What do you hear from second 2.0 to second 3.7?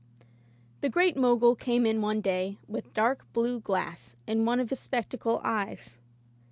one day with dark blue